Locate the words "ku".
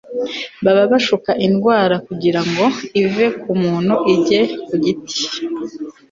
3.41-3.51, 4.67-4.73